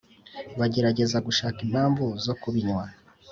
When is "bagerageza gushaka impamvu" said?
0.59-2.05